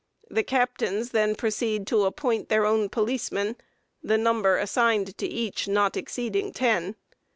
The 0.31 0.41
captains 0.41 1.11
then 1.11 1.35
proceed 1.35 1.85
to 1.85 2.05
appoint 2.05 2.49
their 2.49 2.65
own 2.65 2.89
policemen, 2.89 3.55
the 4.01 4.17
number 4.17 4.57
assigned 4.57 5.15
to 5.19 5.27
each 5.27 5.67
not 5.67 5.95
exceeding 5.95 6.53
ten. 6.53 6.95